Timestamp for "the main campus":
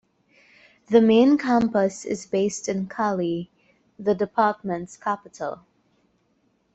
0.87-2.05